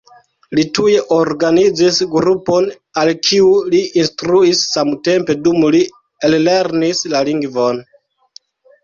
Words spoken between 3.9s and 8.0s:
instruis samtempe dum li ellernis la lingvon.